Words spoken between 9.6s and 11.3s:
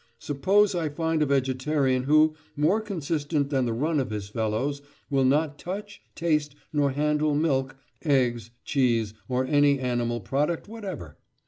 animal product whatever.